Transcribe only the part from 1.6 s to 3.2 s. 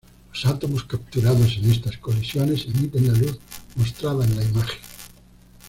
estas colisiones emiten la